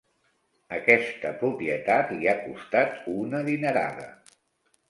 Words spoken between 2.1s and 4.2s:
li ha costat una dinerada.